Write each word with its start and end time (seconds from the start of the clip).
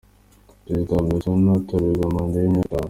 Perezida 0.63 0.91
wa 0.97 1.05
Botswana 1.07 1.51
atorerwa 1.59 2.13
manda 2.15 2.37
y’imyaka 2.43 2.67
itanu. 2.69 2.79